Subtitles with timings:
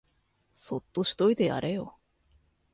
[0.51, 1.95] そっとしといてやれよ